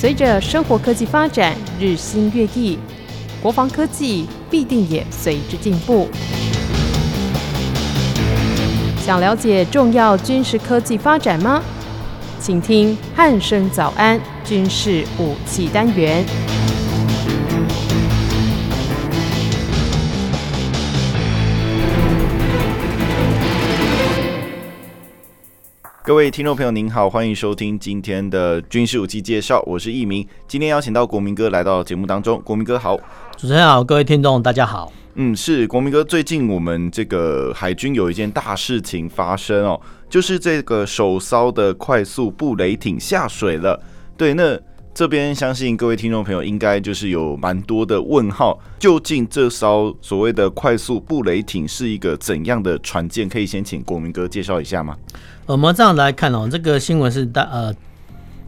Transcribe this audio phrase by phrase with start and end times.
[0.00, 2.78] 随着生活科技发展日新月异，
[3.42, 6.08] 国防科技必定也随之进步。
[9.04, 11.62] 想了解重要军事科技发展吗？
[12.40, 16.24] 请听汉声早安军事武器单元。
[26.02, 30.26] 各位听众朋友，您好，欢迎收听今天的军事武器介绍，我是易明。
[30.48, 32.96] 今天邀请到国民哥来到节目当中，国民哥好，
[33.36, 34.90] 主持人好，各位听众大家好。
[35.16, 39.78] 嗯，是国民哥，最近我们这个海军有一件大事情发生哦，
[40.08, 43.78] 就是这个首艘的快速布雷艇下水了。
[44.16, 44.58] 对，那。
[45.00, 53.26] 这边相信各位听众朋友应该就是有蛮多的问号，究竟这艘所谓的快速布雷艇是一个怎样的船舰？
[53.26, 54.94] 可以先请国民哥介绍一下吗？
[55.46, 57.74] 我们这样来看哦，这个新闻是大呃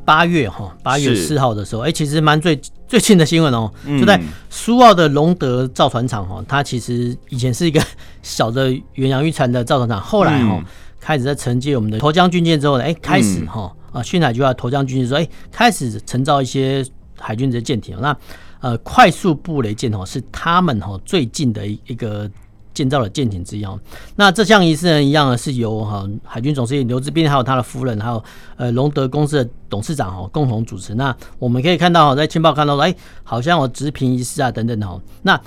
[0.05, 7.83] 八月哈八月四号的时候，哎，其实蛮最最近的新闻哦，就在苏澳的隆德造船厂哈，它其实以前是一个
[8.21, 10.63] 小的远洋渔船的造船厂，后来哈
[11.01, 13.73] 开始在承接我们的沱江军舰之后呢，哎，开始哈。
[13.93, 16.85] 啊，训海局啊，沱江军事说，哎、开始承造一些
[17.19, 17.97] 海军的舰艇。
[18.01, 18.17] 那
[18.61, 22.31] 呃，快速布雷舰哦，是他们哦最近的一一个
[22.73, 23.77] 建造的舰艇之一哦。
[24.15, 28.23] 那这项仪式呢，一样是由哈海军总司令刘志斌还有他的夫人，还有
[28.57, 30.95] 呃龙德公司的董事长哈共同主持。
[30.95, 35.03] 那我们可以看到哈，在情报看到说，哎、好像有执凭仪式啊等等哦。
[35.23, 35.41] 那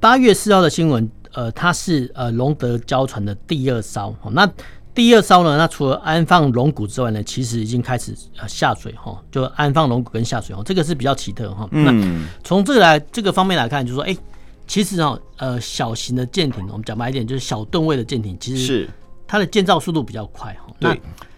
[0.00, 4.12] 八月四号的新闻，呃，它是呃龙德交船的第二艘。
[4.32, 4.50] 那
[4.92, 11.68] 第二艘呢，那除了安放龙骨之外呢，其实已经开始呃下水哈，就安放龙骨跟下水哈，这个是比较奇特哈。
[11.70, 14.18] 嗯、那从这个来这个方面来看，就是说，哎、欸，
[14.66, 18.90] 其实哦，呃，小型的舰艇，我们讲白一点，就是小吨位的舰艇，其实是
[19.26, 20.72] 它的建造速度比较快哈。
[20.80, 20.96] 那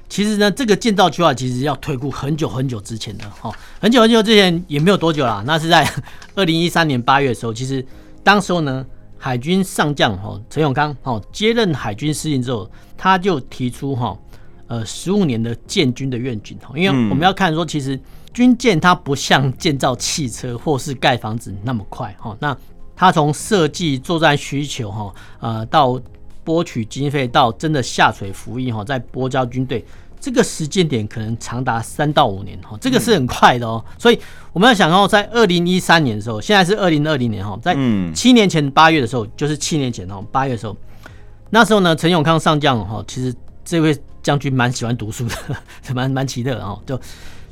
[0.08, 5.86] 其实呢，这个建造计划其实要推估很久很久之前的哈，很久很久之前也没有多久啦，那是在
[6.34, 7.84] 二零一三年八月的时候，其实
[8.24, 8.84] 当时候呢。
[9.24, 14.18] 海军上将哈陈永康哈接任海军司令之后，他就提出哈
[14.66, 17.96] 呃十五年的建军的愿景哈，因为我们要看说，其实
[18.34, 22.56] 军舰它不像建造汽车或是盖房子那么快哈，那
[22.96, 26.00] 它从设计作战需求哈呃到
[26.42, 29.84] 拨取经费到真的下水服役哈，在拨交军队。
[30.22, 33.84] 这个时间点可能长达三到五年哈，这个是很快的哦。
[33.98, 34.16] 所以
[34.52, 37.74] 我们要想到，在二零一三年的时候，现在是二零二零年哈，在
[38.14, 40.76] 七年前八月的时候，就是七年前哦八月的时候，
[41.50, 43.34] 那时候呢，陈永康上将哈，其实
[43.64, 45.34] 这位将军蛮喜欢读书的，
[45.92, 46.80] 蛮蛮奇特的哈。
[46.86, 47.00] 就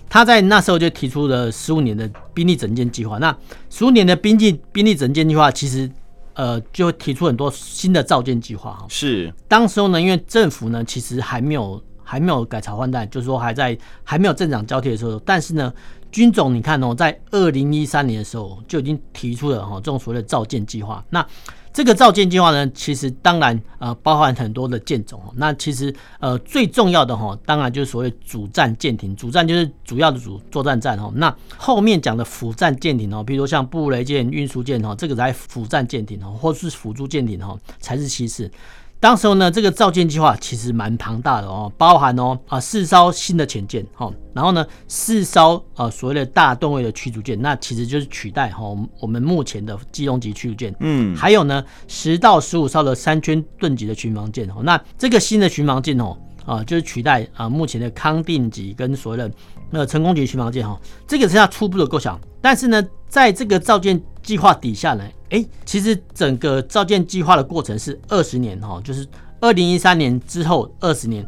[0.08, 3.18] 他在那时候就提出了十五年的兵力整建计划。
[3.18, 3.36] 那
[3.68, 5.90] 十五年的兵力兵力整建计划，其实
[6.34, 8.86] 呃就提出很多新的造舰计划哈。
[8.88, 11.82] 是当时候呢，因为政府呢其实还没有。
[12.10, 15.16] 还没有改朝换代，就是说还在还没有政党交替的时候。
[15.20, 15.72] 但是呢，
[16.10, 21.04] 军总你看哦，在二零一三年的时候就已经提出了哈这种所谓的造舰计划。
[21.08, 21.24] 那
[21.72, 25.22] 这个造舰计划呢，其实当然呃包含很多的舰种。
[25.36, 29.14] 那其实呃最重要的哈，当然就是所谓主战舰艇。
[29.14, 31.12] 主战就是主要的主作战战哈。
[31.14, 38.50] 那后面讲的辅战舰艇哦，比如说像布雷舰、运输舰哈，这个才辅战舰艇哦，或是辅助舰艇哈，才是其次。
[39.00, 48.62] 当时候呢，这个造舰计划其实蛮庞大的哦，包含哦啊四艘新的潜舰哈，然后呢四艘啊所谓的大吨位的驱逐舰，那其实就是取代哈
[49.00, 59.30] 我们目前的机动级驱逐舰，嗯，还有呢十到十五艘的三圈盾级的巡防舰哦，那这个新的巡防舰哦啊就是取代啊目前的康定级跟所谓的
[59.70, 65.02] 那个成功级巡防舰哈，这个是它初步的构想，但是呢在这个造舰计划底下呢。
[65.30, 69.06] 哎，其实整个造舰计划的过程是二十年哈，就是
[69.40, 71.24] 二零一三年之后二十年，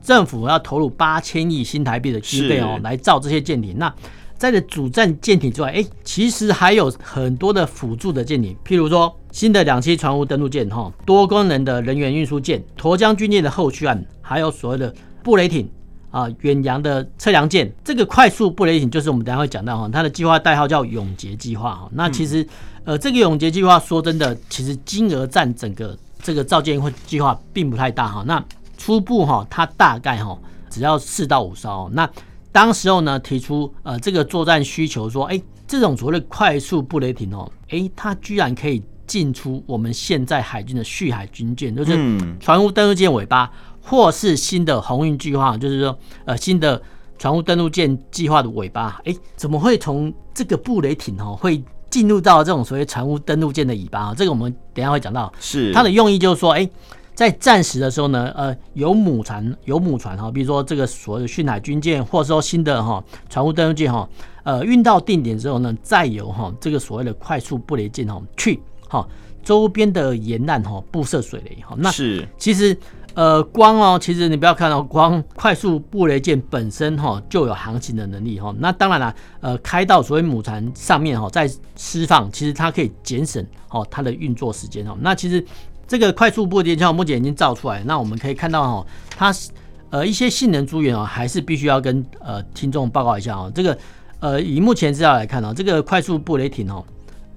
[0.00, 3.76] 政府要投入八千亿新台币的经费哦，来造这些舰艇。
[3.76, 3.92] 那
[4.38, 14.94] 在这主战舰艇之外，哎，其实还有很多的辅助的舰艇，譬如说新的两栖船坞登陆舰哈，多功能的人员运输舰，沱江军舰的后续案，还有所谓的
[15.24, 15.68] 布雷艇
[16.12, 17.70] 啊，远洋的测量舰。
[17.84, 21.88] 这个快速布雷艇就是我们等下会讲到哈，它的计划代号叫永捷计划哈。
[21.92, 22.46] 那其实。
[22.84, 28.24] 呃，这个永捷计划说真的，其实金额占整个这个造舰计划并不太大哈。
[28.26, 28.42] 那
[28.78, 30.36] 初步哈，它大概哈
[30.70, 31.90] 只要四到五艘。
[31.92, 32.08] 那
[32.50, 41.92] 当时候呢提出呃这个作战需求说，哎，这种所谓的快速布雷艇哦，哎，它居然可以进出我们现在海军的续海军舰，就是
[42.40, 43.52] 船坞登陆舰尾巴，
[43.82, 46.80] 或是新的鸿运计划，就是说呃新的
[47.18, 51.62] 船坞登陆舰计划的尾巴，哎，怎么会从这个布雷艇哦会？
[51.90, 55.32] 进入到这种所谓船坞登陆舰的尾巴啊，这个我们等一下会讲到。
[55.40, 56.68] 是它的用意就是说，哎，
[57.14, 64.08] 在战时的时候呢，呃，有母船有母船哈，比如说这个所谓的训海军舰，或者说新的哈船坞登陆舰哈，
[64.44, 69.06] 呃，运到定点之后呢，再由哈这个所谓的快速布雷舰哈去哈
[69.42, 71.74] 周边的沿岸哈布设水雷哈。
[71.76, 72.76] 那是其实。
[73.14, 78.54] 呃，光哦，其实你不要看到光快速布雷舰本身哈就有航行的能力哈。
[78.58, 84.96] 那当然了，呃，开到所谓母船上面哈，再释放，其实它可以节省哦它的运作时间哦。
[85.00, 85.44] 那其实
[85.88, 88.86] 这个快速布雷舰目前已经造出来，那我们可以看到哈，
[89.16, 89.50] 它是
[89.90, 93.50] 呃一些性能资源哦，还是必须要跟呃听众报告一下哦。
[93.52, 93.76] 这个
[94.20, 96.84] 呃以目前资料来看哦，这个快速布雷艇哦，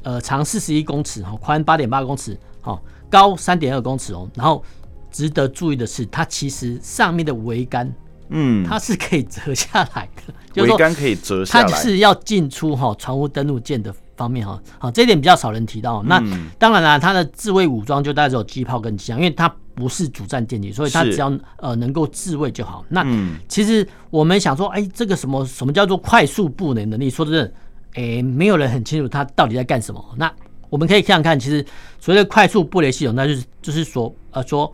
[0.04, 2.80] 呃长四十一公尺哈，宽八点八公尺哈，
[3.10, 4.64] 高三点二公尺哦，然后。
[5.13, 7.89] 值得注意的是，它其实上面的桅杆，
[8.30, 10.10] 嗯，它是可以折下来
[10.54, 16.04] 的， 桅杆可以折下来，它是要进出哈船坞登陆舰的方面哈，好，这一点比较少人提到。
[16.04, 16.21] 那
[16.57, 22.83] 当然啦，它的自卫武装就带着机炮跟机枪，因为它不是主战舰艇，所以它只要呃能够自卫就好。
[22.89, 23.06] 那
[23.48, 27.10] 其实我们想说，哎，这个什么什么叫做快速布雷能力？
[27.10, 27.54] 说真的，
[27.94, 30.04] 哎，没有人很清楚它到底在干什么。
[30.18, 30.31] 那
[30.69, 31.63] 我们可以看看，其实
[32.00, 34.74] 所谓的快速布雷系统，那就是就是说呃说。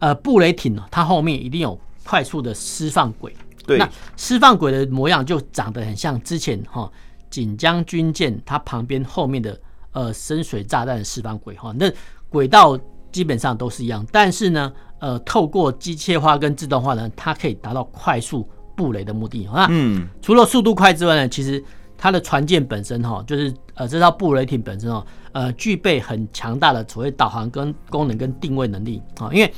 [0.00, 3.32] 呃，布雷艇呢，它后面一定有快速的释放轨。
[3.66, 6.90] 对，那释放轨的模样就长得很像之前哈
[7.28, 9.56] 锦江军舰它旁边后面的
[9.92, 11.72] 呃深水炸弹的释放轨哈。
[11.78, 11.92] 那
[12.30, 12.76] 轨道
[13.12, 19.46] 基本上都是一样，但是呢，呃，透过机械化跟自动化呢，它可以达到快速布雷的目的。
[19.52, 21.62] 那嗯，除了速度快之外呢，其实
[21.98, 29.54] 它的船舰本身哈，就是呃这套布雷艇本身哦，呃，具备很强大的所谓导航跟功能跟定位能力啊，因为。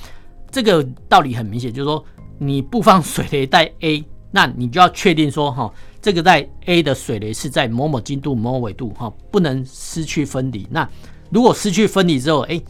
[0.52, 2.04] 这个道理很明显，就是说
[2.38, 5.72] 你不放水雷在 A，那你就要确定说哈，
[6.02, 10.68] 这个在 A 的水雷是在某某精度、某某纬度哈，不能失去分离。
[10.70, 10.86] 那
[11.30, 12.62] 如果失去分离之后，哎，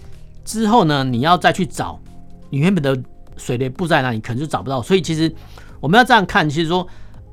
[0.44, 2.00] 之后呢，你要再去找
[2.50, 2.96] 你原本的
[3.36, 4.80] 水雷布在哪里，可能就找不到。
[4.80, 5.34] 所以其实
[5.80, 6.86] 我们要这样看，其实说，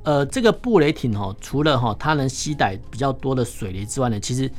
[0.04, 4.50] 呃，这个布雷艇哈，除了哈它能吸带比较多的水雷之外呢，其实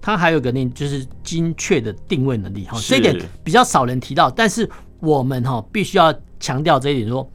[0.00, 4.70] 它还有一个那，就是精确的定位能力哈，这一点比较少人提到，但是。
[5.00, 7.28] 我们哈必须要强调这一点，说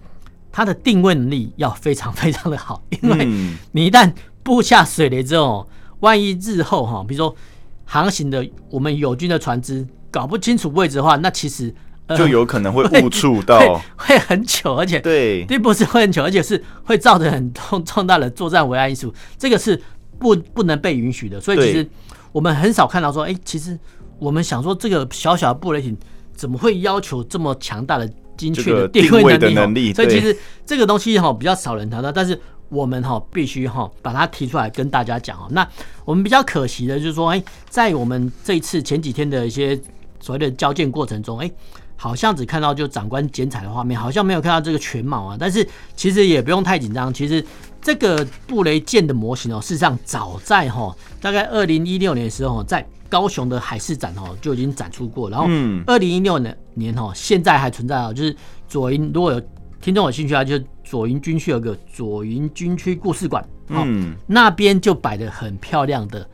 [0.51, 3.25] 它的定位能力要非常非常的好，因为
[3.71, 5.67] 你一旦布下水雷之后，
[5.99, 7.35] 万一日后哈，比如说
[7.83, 11.73] 航行的我们友军的船只搞不清楚位置的话，那其实
[12.15, 13.81] 就有可能会误触到，会，
[14.15, 19.81] 会很久，而且对，并不是会很久，而且是会造成很重 重大的作战危害因素，这个是
[20.19, 21.41] 不不能被允许的。
[21.41, 21.85] 所以其实
[22.31, 23.77] 我们很少看到说，哎，其实
[24.19, 25.97] 我们想说这个小小的布雷艇。
[26.35, 29.93] 怎么会要求这么强大的精确的 定位能力？
[29.93, 32.39] 所以其实这个东西哈比较少人谈到，但是
[32.69, 35.47] 我们哈必须哈把它提出来跟大家讲哈。
[35.51, 35.67] 那
[36.03, 39.79] 我们比较可惜的就是说，哎，在我们这一次前几天的一些
[40.19, 41.49] 所谓的交件过程中，哎，
[41.95, 45.37] 好像只看到就长官剪彩的画面，好像没有看到这个全貌啊。
[45.39, 45.65] 但是
[45.95, 47.43] 其实也不用太紧张，其实
[47.81, 52.85] 这个布雷舰的模型哦，事实上早在哈大概二零一六年的时候在。
[53.09, 55.47] 高雄的海事展哦就已经展出过，然后
[55.85, 58.35] 二零一六年年哦现在还存在哦，就是
[58.67, 59.41] 左营如果有
[59.81, 66.27] 听众有兴趣啊，就是左营军区有个左营军区故事馆，嗯，那边就摆的很漂亮的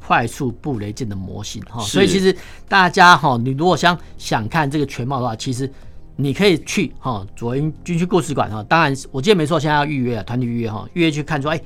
[0.00, 2.34] 快速布雷舰的模型哈，所以其实
[2.68, 5.70] 大家哈，你如果想想看这个全貌的话，其实
[6.16, 11.60] 你可以去哈左营军区故事馆哈，当然我记得没错，现在要预约啊，团体预约哈，预约去看说，哎，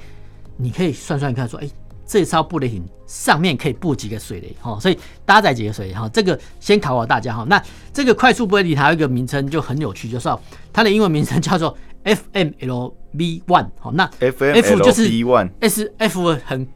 [0.56, 1.68] 你可以算算看说，哎。
[2.08, 7.44] 这艘布雷艇上面可以布几个水雷哈，所以搭载几个水雷哈，这个先考考大家哈。
[7.46, 7.62] 那
[7.92, 10.26] 这个快速布雷艇还有一个名称就很有趣，就是
[10.72, 13.90] 它的英文名称叫做 FMLV One 哈。
[13.92, 15.10] 那 F 就是
[15.60, 16.66] S F 很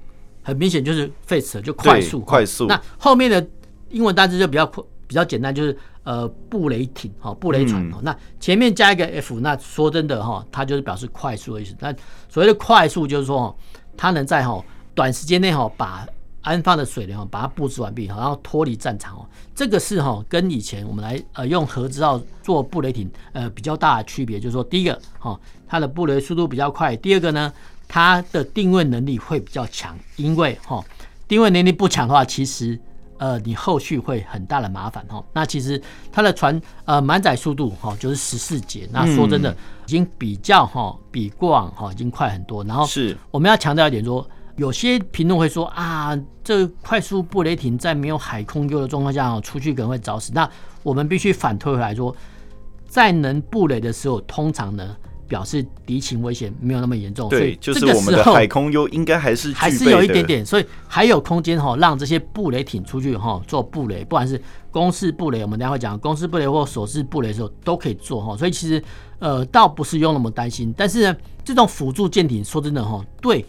[0.42, 2.66] 很明显就是 fast 就快速快速。
[2.66, 3.44] 那后面的
[3.88, 4.66] 英文单词就比较
[5.06, 8.00] 比较简单，就是呃布雷艇哈布雷船哈。
[8.02, 11.74] 那前面加一个 F，那说真的哈，它就是表示快速的意思。
[11.80, 11.90] 那
[12.28, 13.56] 所谓的快速就是说
[13.96, 14.62] 它能在哈。
[14.94, 16.06] 短时间内哈，把
[16.42, 19.26] 安放的水雷哈，把它布置完毕，然后脱离战场哦。
[19.54, 27.52] 这个是哈，跟以前我们来呃用核子号做布雷艇呃比较大的区别，就是说第一个哈，它的布雷速度比较快；第二个呢，
[27.86, 29.96] 它的定位能力会比较强。
[30.16, 30.84] 因为哈，
[31.28, 32.76] 定位能力不强的话，其实
[33.18, 35.24] 呃你后续会很大的麻烦哈。
[35.32, 35.80] 那其实
[36.10, 39.52] 它的船呃满载速度哈就是十四节，那说真的
[39.86, 42.64] 已经比较哈比过往哈已经快很多。
[42.64, 44.28] 然后是我们要强调一点说。
[44.56, 50.30] 有些评论会说啊，这快速布雷艇在没有海空优的状况下，出去可能会找死。
[50.34, 50.48] 那
[50.82, 52.14] 我们必须反推回来说，
[52.86, 54.94] 在能布雷的时候，通常呢
[55.26, 57.28] 表示敌情危险没有那么严重。
[57.30, 64.38] 对，所以就是我们的海空优应该还是还是有一点点，所以还有空间哈，让这些布雷艇出去哈做布雷，不管是
[64.70, 68.36] 攻势布雷，我们等下会讲攻势布雷或手势布雷的时候都可以做哈。
[68.36, 68.82] 所以其实
[69.18, 73.42] 呃倒不是用那么担心，但是呢，这种辅助舰艇说真的哈，对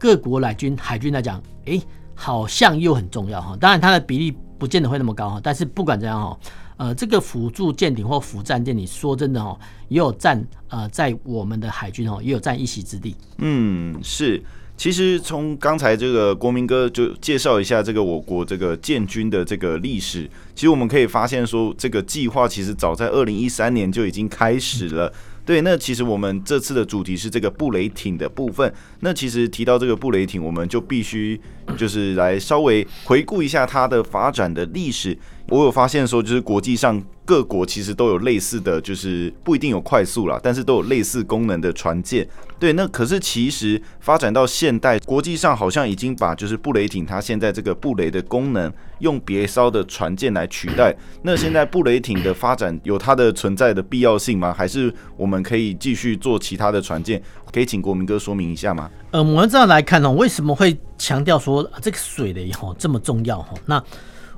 [0.00, 1.78] 各国海军海军来讲，哎、
[2.14, 3.54] 好像又很重要哈。
[3.60, 6.38] 当然它的比例不见得会那么高哈，但是不管怎样哈。
[6.78, 9.54] 呃，这个辅助舰艇或辅战舰艇，说真的哦，
[9.88, 13.14] 也有占呃，在我们的海军哦，也有占一席之地。
[13.36, 14.42] 嗯，是。
[14.78, 25.12] 其实从刚才这个国民哥就介绍一下这个我国这个建军的这个历史，其实我们可以发现说，这个计划其实早在二零一三年就已经开始了。
[25.44, 28.72] 对，那其实我们这次的主题是这个布雷艇的部分。
[29.00, 31.40] 那其实提到这个布雷艇，我们就必须
[31.76, 35.16] 就是来稍微回顾一下它的发展的历史。
[35.48, 42.26] 我有发现说，就是国际上各国其实都有类似的就是不一定有快速啦，但是都有类似功能的船舰。
[42.58, 50.92] 对，那可是其实发展到现代，国际上好像已经把就是布雷艇它现在这个布雷的功能用别烧的船舰来取代。
[51.22, 54.52] 那现在布雷艇的发展有它的存在的必要性吗？
[54.52, 57.22] 还是我们可以继续做其他的船舰？
[57.52, 58.90] 可以请国民哥说明一下吗？
[59.12, 63.54] 呃，我们这样来看呢，为什么会强调说这个水雷哈这么重要哈？
[63.66, 63.80] 那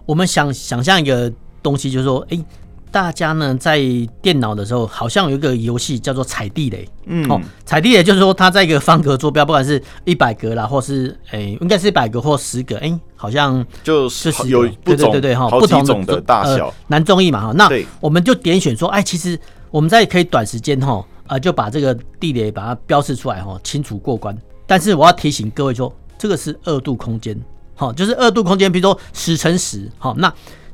[0.04, 1.32] 我们想想象一个
[1.62, 2.44] 东西，就是说，哎、
[2.92, 3.80] 大家呢在
[4.20, 17.52] 电脑的时候，好像有一个游戏叫做踩地雷，嗯，哦，踩地雷就是说，它在一个方格坐标，不管是一百格啦，或是哎、欸，应该是一百格或十格，哎、欸，好像就是有对对对对哈，不同的大小，呃、难中易嘛哈。
[17.56, 17.68] 那
[17.98, 24.36] 我们就点选说，哎，其实我们在可以短时间哈，呃，就把这个地雷把它标示出来哈，清楚过关。
[24.66, 27.34] 但是我要提醒各位说，这个是二度空间。
[27.74, 30.32] 好，就是二度空间，比如说十乘十，好，那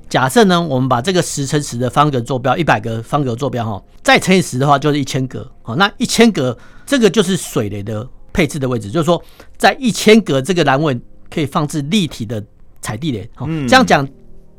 [0.08, 9.22] 假设呢，我们把这个十乘十的方格坐标，一百个方格坐标，哈，再乘以十的话，就是一千格，好，那一千格这个就是水雷的配置的位置，就是说
[9.56, 10.98] 在一千格这个栏位
[11.30, 12.42] 可以放置立体的
[12.80, 14.08] 踩地雷，好，这样讲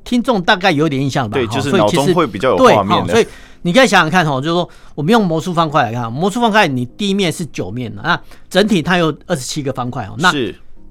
[0.03, 1.33] 听众大概有点印象吧？
[1.33, 3.13] 对，就是脑中会比较有画面的。
[3.13, 3.27] 所以
[3.63, 10.31] 你可以想想看，哈，就是说我们用魔术方块来看，魔术方块你第一面是九面的，那整体它有二十七个方块，哦，那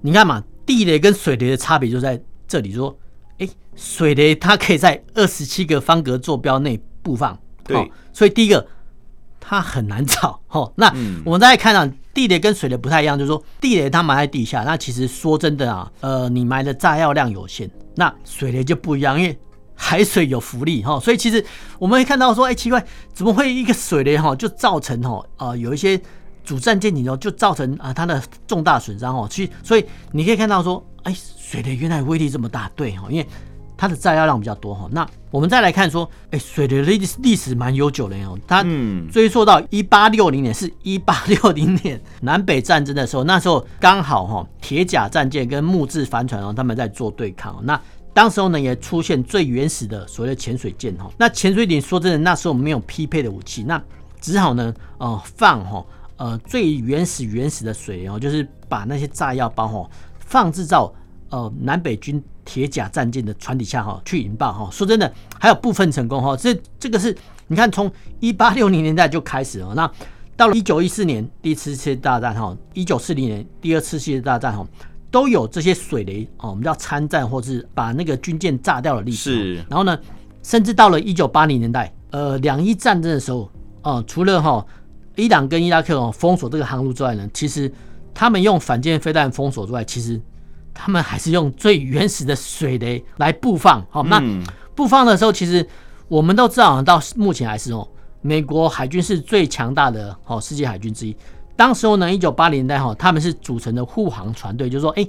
[0.01, 0.43] 你看嘛。
[0.69, 3.08] 地雷跟水雷的差别就在这里，说，哎，
[3.79, 8.67] 水雷它可以在二十七个方格坐标内布放，对，所以第一个
[9.39, 10.93] 它很难找， 哦，那
[11.25, 19.39] 我们再来看啊，地雷跟水雷不太一样，就是说地雷它埋在地下，那其实说真的啊，呃，你埋的炸药量有限，那水雷就不一样，因为
[19.75, 21.45] 海水有浮力，哈，所以其实
[21.79, 26.01] 我们会看到说，哎，奇怪，怎么会一个水雷哈就造成哈，呃，有一些。
[26.45, 33.29] 主战舰艇哦，就造成啊它的重大损伤哦，其所以你可以看到说，哎，水雷原来威力这么大，对哈，因为
[33.79, 34.87] 它的炸药量比较多哈。
[34.93, 38.63] 那我们再来看说，哎，水的历历史蛮悠久的哦，它
[39.11, 47.81] 追溯到一八六零年，是一八六零年 南北战争的时候，那时候刚好哈铁甲战舰跟木质帆船哦他们在做对抗，那
[48.13, 51.09] 当时候呢也出现最原始的所谓的潜水舰哈。
[51.17, 53.83] 那潜水艇说真的，那时候没有匹配的武器，那
[54.21, 55.83] 只好呢呃放哈。
[56.17, 60.93] 呃，最原始原始的水哦，就是把那些炸药包哈放置到
[61.29, 64.71] 呃南北军铁甲战舰的船底下哈去引爆哈。
[64.73, 66.35] 说真的，还有部分成功哈。
[66.35, 67.15] 这这个是
[67.49, 69.91] 你看，从一八六零年代就开始了，那
[70.35, 74.67] 到了一九一四年第一次世界大战哈，一九四零年第二次世界大战哈，
[75.11, 79.33] 都有这些水雷哦，我们叫参战或是把那个军舰炸掉的历史。
[79.33, 79.55] 是。
[79.69, 79.99] 然后呢，
[80.43, 83.51] 甚至到了一九八零年代，呃，两伊战争的时候，
[83.83, 84.65] 哦，除了哈。
[85.17, 87.69] 伊朗跟伊拉克哦封锁这个航路之外呢，其实
[88.15, 90.21] 他们用反舰飞弹封锁之外，其实
[90.81, 93.85] 他们还是用最原始的水雷来布放。
[93.91, 94.23] 好，那
[94.77, 95.67] 布放的时候，其实
[96.07, 97.87] 我们都知道，到目前还是哦，
[98.23, 101.17] 美国海军是最强大的哦世界海军之一。
[101.57, 105.05] 当时候呢，一九八零年代哈，他们是组成的护航船队，就是说，哎，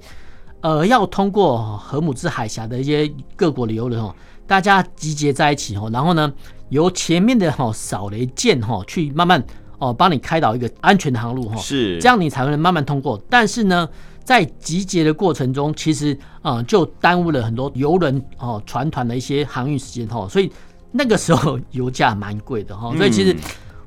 [0.61, 4.15] 呃，要通过荷姆兹海峡的一些各国的游轮哦，
[4.47, 6.33] 大家集结在一起哦，然后呢，
[6.69, 9.43] 由前面的哈扫雷舰哈去慢慢。
[9.81, 13.17] 哦，帮你开导一个安全的航路哈，是这样你才能慢慢通过。
[13.29, 13.87] 但是呢，
[14.29, 20.27] 在集结的过程中，其实啊、呃，就耽误了很多游轮哦、船团的一些航运时间哈。
[20.29, 20.51] 所以
[20.91, 22.95] 那个时候油价蛮贵的哈。
[22.95, 23.35] 所以其实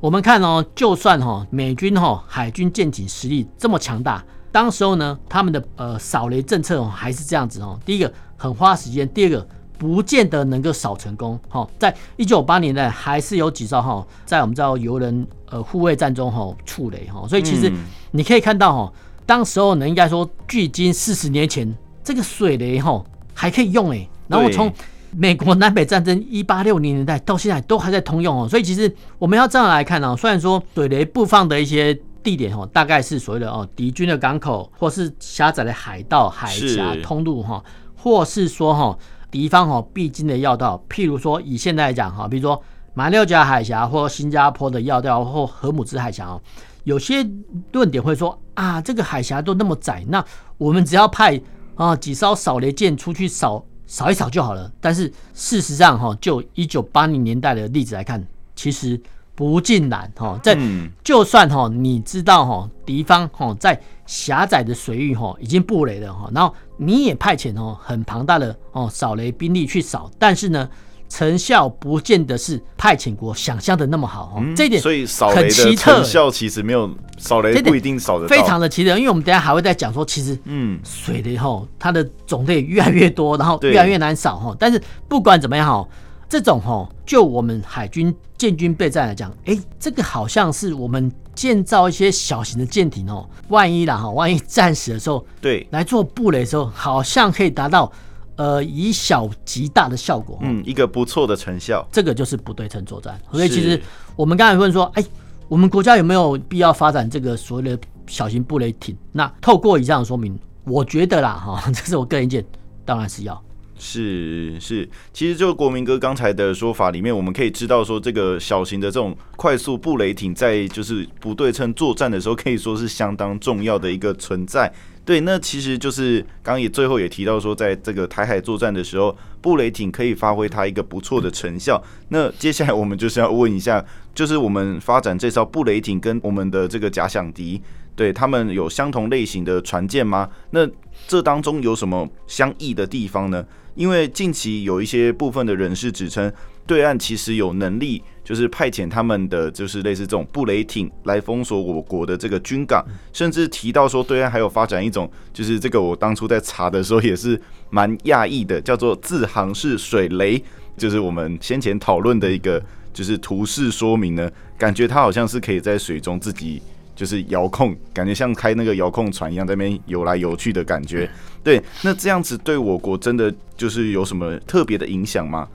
[0.01, 4.21] 我们看哦，就算哈美军哈海军舰艇实力这么强大，
[4.51, 7.79] 当时候呢，他们的呃扫雷政策还是这样子哦。
[7.87, 9.47] 第一个很花时间，第二个。
[9.79, 17.73] 不见得能够扫成功，哈，在一九八年代还是有几艘哈，在我们知道游轮呃护卫战中哈触雷哈，所以其实
[18.13, 18.93] 你可以看到哈，
[19.25, 23.03] 当时候呢应该说距今四十年前这个水雷哈
[23.35, 24.73] 还可以用哎，然后从
[25.15, 28.49] 美国南北战争一八六零年代到现在都还在通用哦。
[28.49, 37.63] 所以其实我们要这样来看呢，虽然说水雷布放的一些地点哦，大概是所谓的哦敌军的港口，或是狭窄的海道、海峡通路哈，
[37.95, 38.99] 或是说哈
[39.31, 42.63] 敌方哈必经的要道，譬如说以现在来讲哈，比如说
[42.95, 46.41] 马六甲海峡或新加坡的要道或荷姆兹海峡哦。
[46.85, 47.29] 有些
[47.73, 50.25] 论点会说啊，这个海峡都那么窄，那
[50.59, 51.41] 我们只要派
[51.75, 54.71] 啊几艘扫雷舰出去扫扫一扫就好了。
[54.81, 59.01] 但是事实上哈，就一九八零年代的例子来看，其实
[59.35, 60.39] 不尽然哈。
[60.43, 60.59] 在
[61.05, 70.69] 就算哈你知道哈敌方哈在狭窄的水域哈已经布雷了哈，然后你也派遣哦很庞大的哦扫雷兵力去扫，但是呢。
[71.13, 78.97] 成效不见得是派遣国想象的那么好哦，嗯、这一点所以扫雷的成效其实没有扫雷不一定扫得到，非常的奇特。
[78.97, 84.57] 因为我们等下还会再讲说，其实嗯，水雷吼它的种类越来越多，然后越来越难扫哈。
[84.59, 85.87] 但是不管怎么样哈，
[86.31, 97.93] 这种哈就我们海军建军备战来讲，哎，这个好像是我们建造一些小型的舰艇哦，万一啦哈，万一战死的时候对来做布雷的时候，好像可以达到。
[98.37, 103.21] 呃，以小及大的效果，嗯，一个不错的成效，这个就是不对称作战。
[103.31, 103.81] 所以其实
[104.17, 105.05] 我们刚才问说，哎，
[105.49, 108.97] 我们国家有没有必要发展这个所谓的小型布雷艇？
[109.13, 112.45] 那透过以上的说明，我觉得啦，哈， 这是我个人意见，
[112.85, 113.43] 当然是要。
[113.85, 124.73] 是是，其实就国民哥刚才的说法里面，我们可以知道说，这个小型的这种快速布雷艇，在就是不对称作战的时候，可以说是相当重要的一个存在。
[125.05, 131.83] 对，那其实就是刚也最后也提到说，在这个台海作战的时候，布雷艇可以发挥它一个不错的成效。
[132.11, 137.61] 那接下来我们就是要问一下，就是我们发展这艘布雷艇跟我们的这个假想敌，
[137.97, 140.29] 对他们有相同类型的船舰吗？
[140.51, 140.69] 那
[141.09, 143.45] 这当中有什么相异的地方呢？
[143.75, 146.33] 因为近期有一些部分的人士指称，
[146.67, 148.03] 对岸其实有能力。
[148.25, 157.39] 就是派遣他们的，就是类似这种布雷艇来封锁我国的这个军港，甚至提到说对岸还有发展一种，就是这个我当初在查的时候也是
[157.71, 160.41] 蛮讶异的，叫做自航式水雷，
[160.77, 162.63] 就是我们先前讨论的一个
[162.95, 166.63] 就是图示说明呢，感觉它好像是可以在水中自己
[166.95, 171.11] 就是遥控，感觉像开那个遥控船一样在那边游来游去的感觉。
[171.43, 175.49] 对，那这样子对我国真的就是有什么特别的影响吗？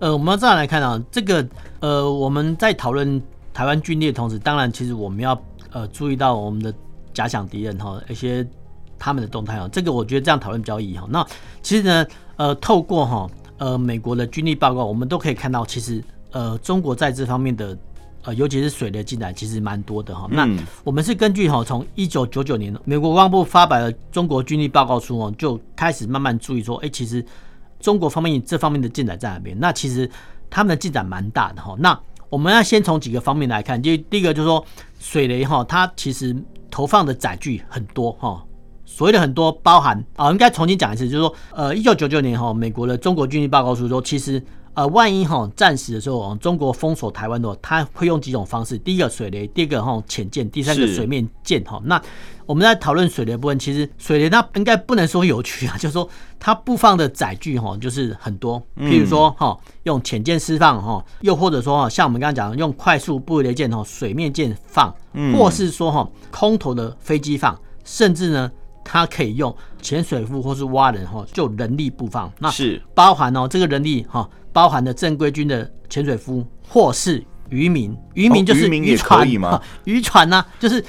[0.00, 1.46] 呃，我们要这样来看啊，这个
[1.80, 3.20] 呃，我们在讨论
[3.52, 5.38] 台湾军力的同时，当然其实我们要
[5.72, 6.72] 呃注意到我们的
[7.12, 8.46] 假想敌人哈，一些
[8.98, 11.06] 他们的动态啊，这个我觉得这样讨论比较易哈。
[11.10, 11.24] 那
[11.60, 17.76] 其实呢，呃，透过哈呃美国的军力报告，我们都可以看到，其实呃中国在这方面的
[18.22, 20.26] 呃尤其是水的进展其实蛮多的哈。
[20.30, 20.48] 那
[20.82, 27.22] 我们是根据哈从一九九九年美国国防部发表了中国军力报告书哦，就开始慢慢注意说，哎，其实。
[27.80, 29.58] 中国方面这方面的进展在哪边？
[29.58, 30.08] 那其实
[30.48, 31.74] 他们的进展蛮大的哈。
[31.78, 34.64] 那我们要先从几个方面来看，就第一个就是说
[35.00, 36.36] 水雷哈，它其实
[36.70, 38.44] 投放的载具很多哈。
[38.84, 44.40] 所谓的很多包含啊，应该重新讲一次，就是说呃，一九九九年哈，美国的中国军事报告书说，其实。
[44.74, 48.78] 呃，万一哈战时的时候，中国封锁台湾的话，他会用几种方式？
[48.78, 51.80] 第一个水雷，第二个哈潜舰，第三个水面舰哈。
[51.84, 52.00] 那
[52.46, 64.94] 我们在讨论水雷部分，其实水雷它应该不能说有趣啊， 就是说它布放的载具哈就是很多，譬如说哈用潜舰释放哈，又或者说哈像我们刚刚讲的用快速布雷舰哈水面舰放，
[65.36, 68.50] 或是说哈空投的飞机放，甚至呢
[68.84, 74.28] 它可以用潜水夫或是蛙人哈就人力布放，那是包含哦这个人力哈。
[74.52, 80.84] 包含了正规军的潜水夫，或是渔民，渔民就是渔船嘛，渔船呢， 就是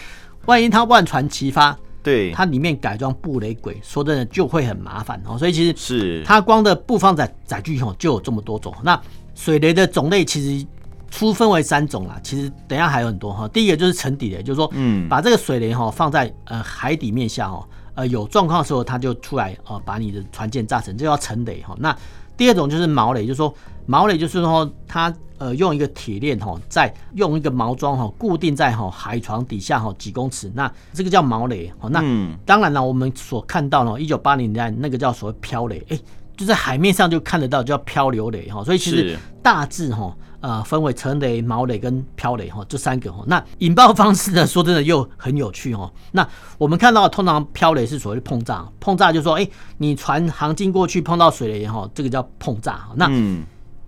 [0.46, 5.38] 万一他万船齐发，对，它里面改装布雷鬼，说真的就会很麻烦哦。
[5.38, 8.74] 所以其实是它光的布放载载具哦就有这么多种。
[8.84, 9.00] 那
[9.36, 10.66] 水雷的种类其实
[11.10, 13.48] 粗分为三种啦，其实等一下还有很多哈。
[13.48, 21.76] 第一个就是沉底雷，就是说，嗯，把这个水雷哈放在呃海底面下哦，呃有状况的时候它就出来呃把你的船舰炸沉，这叫沉雷哈。
[21.80, 21.96] 那
[22.42, 23.54] 第二种就是毛雷，就是说
[23.86, 31.72] 毛雷就是说它呃用一个铁链哈，在用一个毛桩哈固定在哈海床底下哈几公尺，那这个叫锚雷。
[31.92, 32.04] 那
[32.44, 36.00] 当然了，我们所看到呢，一九八零年代那个叫所谓漂雷，哎，
[36.36, 38.64] 就在海面上就看得到，叫漂流雷哈。
[38.64, 40.12] 所以其实大致哈。
[40.42, 43.24] 呃，分为沉雷、毛雷跟漂雷哈，这三个哈。
[43.28, 45.92] 那引爆方式呢，说真的又很有趣哦。
[46.12, 46.28] 那
[46.58, 52.88] 我们看到通常漂雷是所谓的碰炸，碰炸就是说，哎，你船航经过去碰到水雷哈，这个叫碰炸。
[52.96, 53.10] 那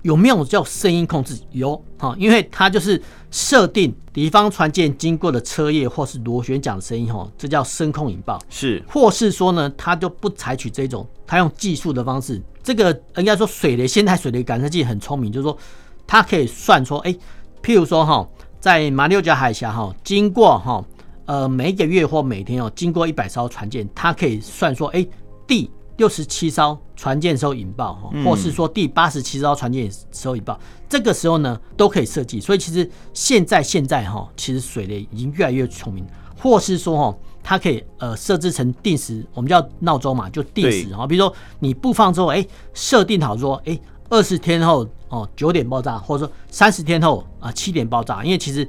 [0.04, 1.40] 有没有叫声音控制？
[1.52, 8.38] 有哈，因为它就是设定敌方船舰经过的车叶或是螺旋桨的声音哈，这叫声控引爆。
[8.50, 12.42] 是，或是说呢，它就不采取这种，它用技术的方式。
[12.62, 15.58] 这个应该说水雷，现代水雷感测器很聪明，就是说
[16.08, 17.14] 它可以算说，哎，
[17.62, 18.28] 譬如说哈，
[18.60, 20.84] 在马六甲海峡哈，经过哈，
[21.26, 25.06] 呃，每一个月或每天哦，经过一百艘船舰，它可以算说，哎，
[25.48, 32.40] 第六十七艘船舰时候引爆哈，或是说第八十七艘船舰时候引爆，这个时候呢都可以设计。
[32.40, 36.06] 所以其实现在现在哈，其实水雷已经越来越聪明，
[36.38, 41.06] 或是说哈，它可以呃设置成定时，我们叫闹钟嘛，就定时哈。
[41.06, 48.24] 比如说你布放之后，哎，设定好说，哎，二十天后哦九点爆炸，或者说三十天后啊七点爆炸。
[48.24, 48.68] 因为其实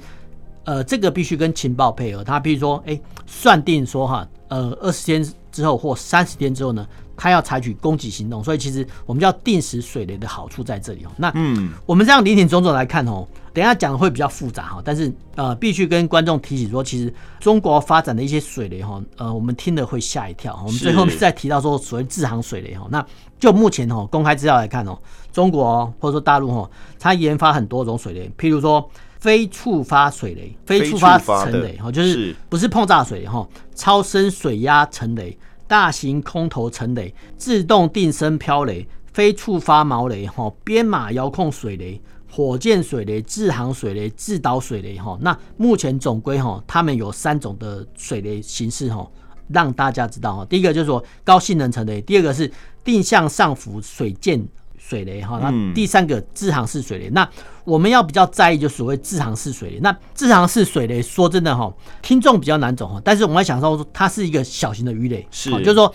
[0.64, 6.86] 呃这个必须跟情报配合，他比如说哎算定说哈，呃二十天之后或三十天之后呢。
[7.16, 11.10] 他要采取攻击行动，所以其实我们叫定时水雷的好处在这里哦。
[11.16, 13.24] 那嗯，我们这样林林总总来看哦，
[13.54, 14.82] 等一下讲的会比较复杂哈。
[14.84, 20.60] 但是呃，必须跟观众提起说，其实中国发展的一些水雷哈，呃，我们听了会吓一跳。
[20.66, 23.06] 我们最后再提到说所谓自航水雷哈，那
[23.38, 24.98] 就目前哈公开资料来看哦，
[25.32, 28.86] 中国或者说大陆哈，它研发很多种水雷，譬如说
[29.18, 35.38] 非触发水雷、非触发沉雷哈，就是不是碰炸水雷哈，超深水压沉雷。
[35.66, 41.98] 大型空投沉雷、自动定身漂雷、非触发毛雷、哈编码遥控水雷、
[42.34, 45.16] 火箭水雷、制航水雷、制导水雷哈。
[45.20, 49.08] 那目前总归哈，他们有三种的水雷形式哈，
[49.48, 50.44] 让大家知道哈。
[50.46, 52.50] 第一个就是说高性能沉雷，第二个是
[52.82, 54.44] 定向上浮水箭。
[54.76, 57.26] 水雷哈，那第三个自航式水雷，那
[57.64, 59.80] 我们要比较在意就所谓自航式水雷。
[59.80, 65.90] 那自航式水雷说真的哈，听众比较难懂哈，但是我们要想说它是一个小型的鱼雷，是，就是说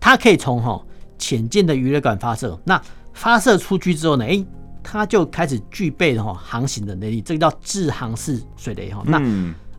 [0.00, 0.84] 它可以从哈
[1.16, 4.44] 潜舰的鱼雷管发射，那发射出去之后呢，哎，
[4.82, 9.02] 它就开始具备哈航行的能力，这个叫自航式水雷哈。
[9.06, 9.22] 那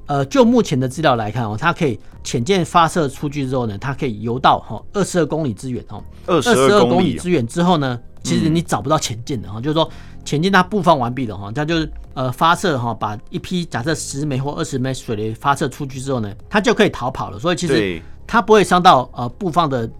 [0.05, 7.99] 呃，就目前的资料来看哦，它可以潜舰发射出去之后呢，它可以游到哈二十二公里之远哦，二十二公里之远之后呢。
[8.23, 9.91] 其实你找不到潜舰的哈，就是说
[10.23, 17.37] 潜舰它布放完毕了哈，它就是呃发射哈，把一批假设十枚或二十枚水雷发射出去之后呢，它就可以逃跑了。
[17.37, 19.91] 所以其实它不会伤到呃布放的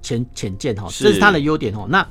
[0.00, 1.84] 潜潜舰哈，这是它的优点哦。
[1.88, 2.06] 那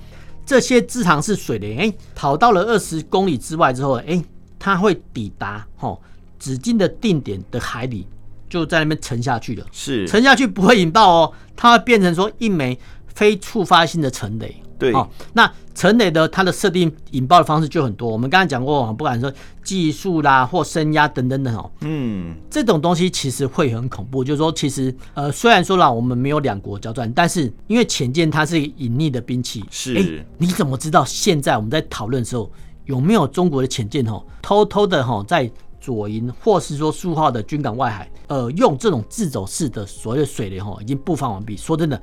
[0.52, 4.22] 这些自航是水雷，哎，跑到了二十公里之外之后，哎，
[4.60, 6.02] 它会抵达吼
[6.38, 8.06] 指定的定点的海里，
[8.50, 9.66] 就在那边沉下去了。
[9.72, 12.78] 是沉下去不会引爆哦，它会变成说一枚
[13.14, 14.56] 非触发性的沉雷。
[14.78, 18.10] 对，哦，那沉雷的它的设定引爆的方式就很多。
[18.10, 19.32] 我们刚才讲过，不管说
[19.64, 24.24] 技术啦或声压等等等哦，嗯，这种东西其实会很恐怖。
[24.24, 32.52] 就是说，其实呃，虽然说啦，我们没有两国交战，但是因为潜舰它是隐匿的兵器，是，欸，你怎么知道现在我们在讨论的时候
[32.86, 35.48] 有没有中国的潜舰哦，偷偷的哈在
[35.80, 41.56] 左营或是说苏号的军港外海，呃，用这种自走式的所谓的水雷哈已经布放完毕。
[41.56, 42.02] 说真的。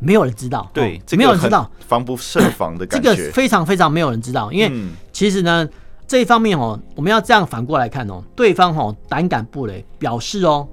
[0.00, 3.14] 没有人知道，对，没有人知道，防不胜防的感觉。
[3.14, 4.72] 这个非常非常没有人知道，因为
[5.12, 5.68] 其实呢，
[6.06, 10.66] 这一方面哦，我们要这样反过来看哦，对方哦胆敢布雷，表示哦，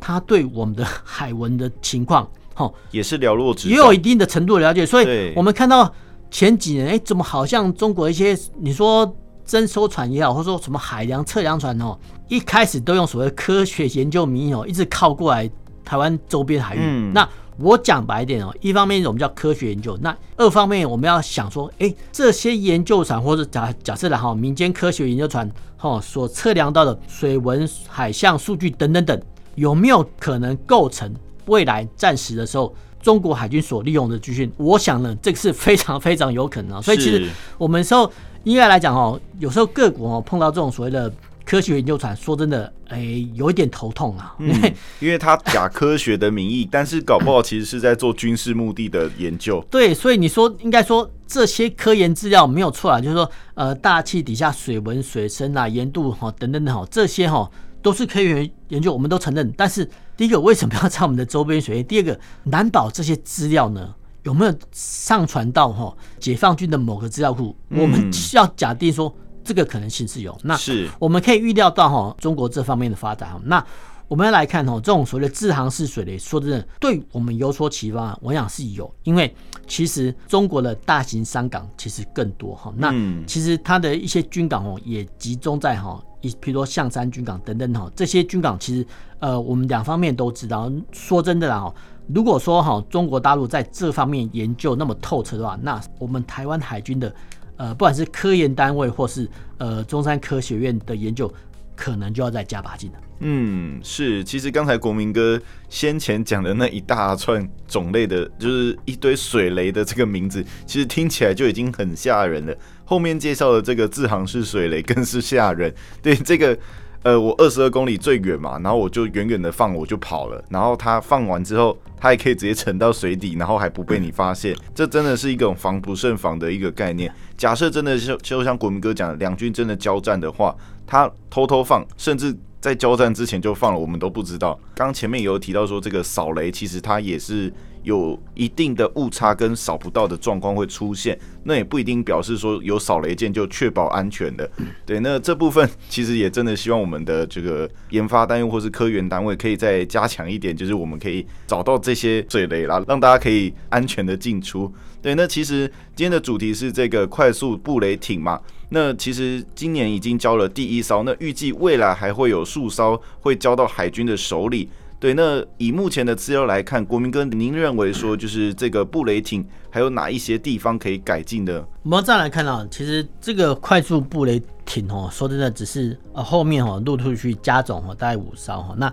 [0.00, 4.84] 他对我们的海文的情况哦也是了若指，也有一定的程度的了解。
[4.84, 5.92] 所以，我们看到
[6.30, 9.16] 前几年，哎，怎么好像中国一些你说
[9.46, 11.96] 征收船也好，或者说什么海洋测量船哦，
[12.28, 15.48] 一开始都用所谓科学研究名义哦，一直靠过来
[15.84, 17.28] 台湾周边海域，那。
[17.58, 29.22] 我讲白一点哦，一方面我们叫科学研究，那二方面我们要想说，哎，这些研究船或者假假设的哈，民间科学研究船哈所测量到的水文、海象数据等等等，
[29.54, 31.14] 有没有可能构成
[31.46, 34.50] 未来战时的时候中国海军所利用的资讯？
[34.56, 36.80] 我想呢，这个是非常非常有可能啊。
[36.82, 38.10] 所以其实我们说
[38.44, 41.12] 应该来讲哦，有时候各国哦碰到这种所谓的。
[41.52, 49.62] 科学研究船，说真的，哎、欸，有一点头痛啊，因为、嗯、因为它假科学的名义，但是搞不好其实是在做军事目的的研究。
[49.70, 57.46] 对，所以你说应该说这些科研资料没有错啊，就是说，呃，大气底下水文、水深啊、盐度哈等等等哈，这些哈
[57.82, 59.52] 都是科学研究，我们都承认。
[59.54, 59.86] 但是
[60.16, 61.82] 第一个，为什么要在我们的周边水域？
[61.82, 67.54] 第二个，难保这些资料呢有没有上传到哈解放军的某个资料库？
[67.68, 69.14] 我们需要假定说。
[69.44, 73.40] 这个可能性是有，那是我们可以预料到哈，中国这方面的发展。
[73.44, 73.64] 那
[74.08, 79.34] 我们要来看哈，这种所谓的自航式水雷，说真的，对我们有所启发，我想是有，因为
[79.66, 82.70] 其实中国的大型商港其实更多哈。
[82.76, 82.92] 那
[83.26, 88.86] 其实它的一些军港哦，也集中在哈，一譬如说象山军港等等哈，这些军港其实
[89.18, 90.70] 呃，我们两方面都知道。
[90.90, 91.74] 说真的啦哈，
[92.12, 97.14] 如果说哈，中国大陆在这方面研究那么透彻的话，那我们台湾海军的。
[97.56, 101.32] 呃，不管是科研单位或是呃中山科学院的研究，
[101.76, 102.98] 可能就要再加把劲了。
[103.20, 112.56] 嗯，是，其实刚才国民哥先前讲的那一大串种类的，就是一堆水雷的这个名字，其实听起来就已经很吓人了。
[112.84, 115.72] 后面介绍的这个自航式水雷更是吓人。
[116.02, 116.58] 对，这个。
[117.04, 120.44] 呃，我二十二公里最远嘛，然后我就远远的放，我就跑了。
[120.48, 124.56] 然后它放完之后，它还可以直接沉到水底，然后还不被你发现。
[124.72, 127.12] 这真的是一种防不胜防的一个概念。
[127.36, 130.54] 假设真的就就像国民哥讲的，两军真的交战的话，
[130.86, 134.56] 他偷偷放，甚至在交战之前就放了，我们都不知道。
[134.74, 137.52] 刚前面也有提到说，这个扫雷其实它也是。
[137.82, 144.48] 有一定的误差跟扫不到的状况会出现，那也不一定表示说有扫雷舰就确保安全的。
[144.86, 154.72] 对，那这部分其实也真的希望我们的这个研发单位或是科研单位可以再加强一点，就是我们可以找到这些水雷啦，让大家可以安全的进出。
[155.00, 155.66] 对，那其实
[155.96, 164.68] 今天的主题是这个快速布雷艇嘛，那其实今年已经交了第一艘，那预计未来还会有数艘会交到海军的手里。
[165.02, 171.66] 对，那以目前的资料来看，国民哥，您认为说就是这个布雷艇还有哪一些地方可以改进的？
[171.82, 178.92] 我们再来看啊，其实这个快速布雷艇哦，说真的，只是呃后面哦陆陆续续加总哦，大概五艘哈，那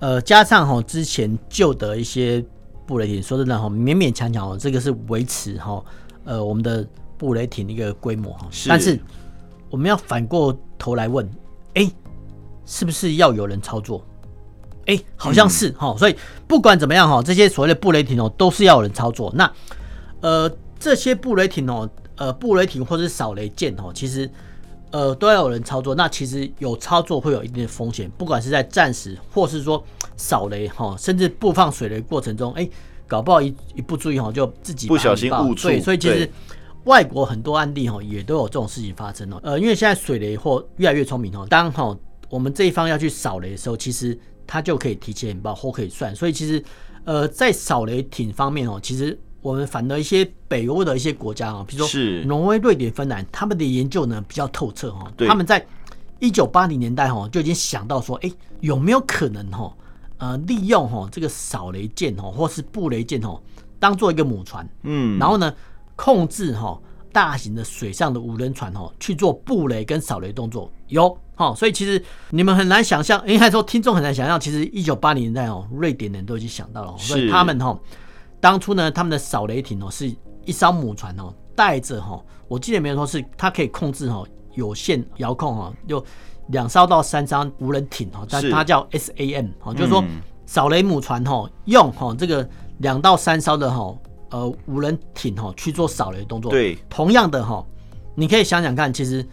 [0.00, 2.44] 呃加上哈之前旧的一些
[2.84, 5.80] 布雷艇，说真的哈，勉勉强强哦，这个是维持哈
[6.24, 6.84] 呃我们的
[7.16, 8.98] 布雷艇的一个规模哈，但是
[9.70, 11.24] 我们要反过头来问，
[11.74, 11.88] 哎，
[12.66, 14.04] 是不是要有人操作？
[14.86, 16.16] 哎、欸，好像是哈、嗯，所以
[16.46, 19.32] 不管怎么样哈，这些所谓的布雷艇哦，都是要有人操作。
[19.34, 19.50] 那
[20.20, 24.30] 呃，这些布雷艇哦，呃，布雷艇或者是扫雷舰哦，其实
[24.90, 25.94] 呃都要有人操作。
[25.94, 29.84] 那其实有操作会有一定的风险，不管是在战时或是说
[30.16, 32.70] 扫雷哈，甚至布放水雷过程中，哎、欸，
[33.06, 35.68] 搞不好一一不注意哈，就自己不小心误触。
[35.68, 36.30] 对，所以其实
[36.84, 39.40] 外国很多案例哈，也都有这种事情发生哦。
[39.42, 41.96] 呃，因为现在水雷或越来越聪明哦，当哈
[42.30, 46.62] 我们这一方要去扫雷的时候，其实它就可以提前引爆或可以算，所以其实，
[47.04, 55.12] 呃，在扫雷艇方面哦，其实我们反而一些北欧的一些国家啊，比如说挪威、瑞典、芬兰，他们的研究呢比较透彻哈。
[55.26, 55.66] 他们在
[56.20, 59.76] 一九八零年代哈就已经想到说，哎，有没有可能哈，
[60.18, 63.38] 呃，利用哈这个扫雷舰哈或是布雷舰哈
[63.78, 65.52] 当做一个母船，嗯，然后呢
[65.96, 66.80] 控制哈
[67.14, 71.16] 大型的水上的无人船哦去做布雷跟扫雷动作，有。
[71.36, 72.00] 哦，所以其实
[72.30, 77.76] 你们很难想象，应该说听众很难想象，其实一九八零年代哦，瑞典人都已经想到了，所以他们哈
[78.40, 84.22] 当初呢，他们的扫雷艇哦是一艘母船哦，带着哈，我记得没有说是它可以控制哈
[84.54, 86.04] 有线遥控哈，就
[86.50, 90.04] 两艘到三艘无人艇哈，但它叫 SAM 哈，就是说
[90.46, 92.48] 扫雷母船哈用哈这个
[92.78, 93.92] 两到三艘的哈
[94.34, 96.50] 呃无人艇哈去做扫雷动作。
[96.50, 97.64] 对，同样的哈，
[98.14, 99.26] 你可以想想看，其实。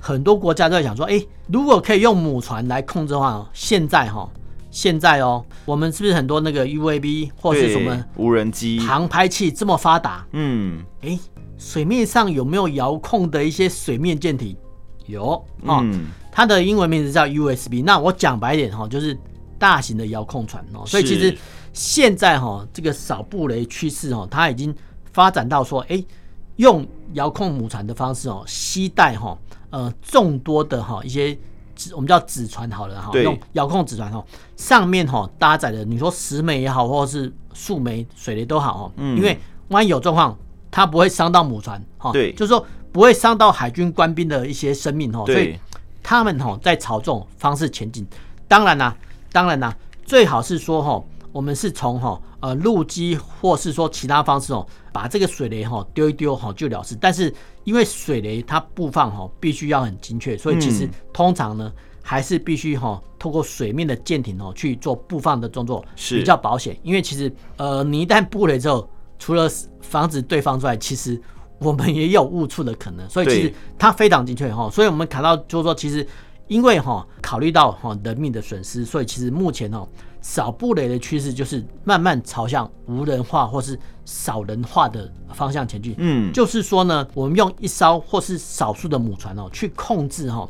[0.00, 4.30] 很多国家都在想说，哎、欸，如果可以用母船来控制的话，现在哈，
[4.70, 10.24] 现在哦，我们是不是很多那个 UAV 或是什么无人机、航拍器这么发达？
[10.30, 11.20] 嗯，哎、欸，
[11.58, 14.56] 水面上有没有遥控的一些水面舰艇？
[15.06, 15.30] 有
[15.64, 17.82] 哦、嗯，它的英文名字叫 USB。
[17.84, 19.18] 那我讲白一点哈，就是
[19.58, 20.84] 大型的遥控船哦。
[20.86, 21.36] 所以其实
[21.78, 24.74] 现在哈，这个扫布雷趋势哦，它已经
[25.12, 26.06] 发展到说，哎、欸，
[26.56, 29.38] 用遥控母船的方式哦，携带哈。
[29.70, 31.32] 呃，众多的哈一些
[31.76, 34.24] 子，我们叫纸船好了哈，用遥控纸船哈，
[34.56, 39.38] 上面哈搭载的，你说十枚也好，或者是数枚水雷都好哦，嗯，因为
[39.68, 40.36] 万一有状况，
[40.72, 45.56] 它不会伤到母船哈，对，就是说不会伤到海军官兵的一些生命哈，所以
[46.02, 48.04] 他们哈在朝这种方式前进，
[48.48, 48.96] 当然啦，
[49.30, 51.00] 当然啦，最好是说哈。
[51.38, 56.98] 我们是从哈呃陆基或是说其他方式哦，把这个水雷哈丢一丢哈就了事。
[57.00, 61.72] 但是因为水雷它布放哈必须要很精确，所以其实通常呢
[62.02, 66.76] 还是必须哈透过水面的舰艇哦去做布放的动作比较保险。
[66.82, 69.48] 因为其实呃你一旦布雷之后，除了
[69.80, 71.22] 防止对方之外，其实
[71.60, 73.08] 我们也有误触的可能。
[73.08, 74.68] 所以其实它非常精确哈。
[74.68, 76.04] 所以我们看到就是说，其实
[76.48, 79.86] 因为哈考虑到哈人命的损失，所以其实目前哦。
[80.20, 85.94] 扫布雷的趋势就是慢慢朝向无人化或是少人化的方向前进。
[85.96, 90.46] 嗯，就是说呢，我们用一艘或是少数的母船哦，去控制哈，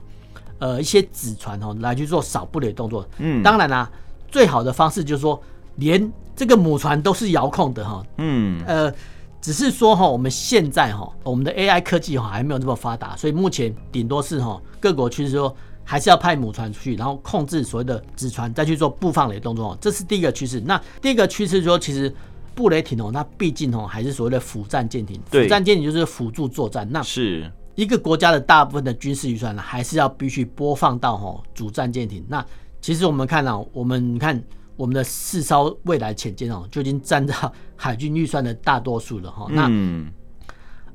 [0.58, 3.06] 呃，一些子船哦，来去做扫布雷动作。
[3.18, 3.88] 嗯，当然啦，
[4.28, 5.40] 最好的方式就是说，
[5.76, 8.02] 连这个母船都是遥控的哈。
[8.16, 8.92] 嗯，呃，
[9.40, 15.54] 只是说哈，我们现在哈，我们的 AI 科技哈还没有这么发达，所以目前顶多是哈，各国趋势说。
[15.90, 20.61] 还是要派母船出去，然后控制所谓的子船，再去做布放雷动作，这是第一个趋势。
[20.61, 22.14] 那第一个趋势说，其实
[22.55, 26.87] 布雷艇哦，它毕竟哦还是所谓的辅战舰艇，辅战舰艇就是辅助作战。
[26.90, 32.22] 那是一个国家的大部分的军事预算呢，还是要必须拨放到哈主战舰艇。
[32.29, 32.44] 那
[32.83, 34.44] 其实我们看到，我们看
[34.77, 39.46] 我们的四艘未来潜舰哦，就已经占到海军预算的大多数了哈。
[39.51, 40.12] 那嗯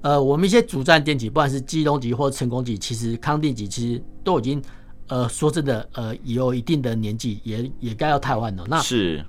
[0.01, 4.62] 呃，我们一些主战舰艇，不管是基隆级或成功级，其实康定级其实都已经
[5.07, 8.63] 呃说真的呃也有一定的年纪，也也该要汰换了。
[8.67, 9.23] 那是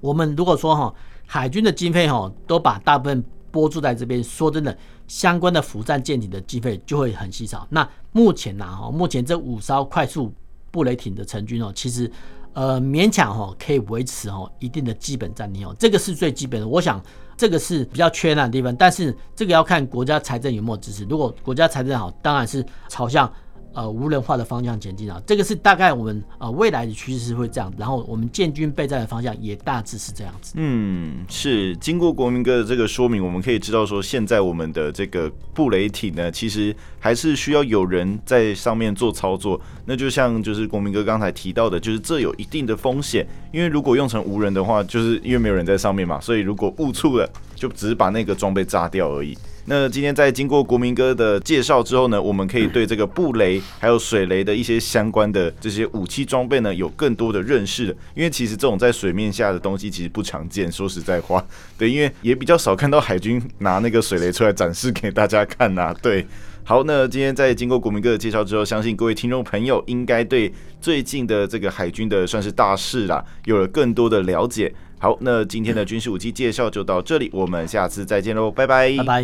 [0.00, 0.94] 我们如果说哈
[1.26, 7.66] 海军的经费哈都把大部分拨注在这边，说真的，相关的辅战舰艇的经费就会很稀少。
[7.70, 10.32] 那目前呐哈，目前这五艘快速
[10.70, 12.10] 布雷艇的成军哦，其实
[12.52, 16.66] 呃勉强哈可以维持哦一定的基本战力哦，这个是最基本的。
[16.66, 17.02] 我想
[17.36, 21.04] 这个是比较缺难的地方，但是这个要看国家财政有没有支持。
[21.04, 23.32] 如果国家财政好，当然是朝向。
[23.72, 30.54] 呃，无人化的方向前进啊，这个是大概我们呃未来的趋势是会这样，然后我们建军备战的方向也大致是这样子。
[30.56, 39.60] 嗯，是经过国民哥的这个说明，我们可以知道说，现在我们的这个布雷艇呢，其实还是需要有人在上面做操作。
[39.84, 49.36] 那就像就是国民哥刚才提到的，就是这有一定的风险，因为如果用成无人的话，就是因为没有人在上面嘛，所以如果误触了，就只是把那个装备炸掉而已。
[49.70, 57.96] 那今天在经过国民哥的介绍之后呢，我们可以对这个布雷还有水雷的一些相关的这些武器装备呢，有更多的认识。
[58.16, 61.46] 因为其实这种在水面下的东西其实不常见，说实在话，
[61.78, 65.94] 对，因为也比较少看到海军拿那个水雷出来展示给大家看呐。
[66.02, 66.26] 对，
[66.64, 74.74] 好，那今天在经过国民哥的介绍之后，相信各位听众朋友应该对最近的这个海军的算是大事啦，有了更多的了解。
[74.98, 79.18] 好，那今天的军事武器介绍就到这里，我们下次再见喽，拜拜，拜拜。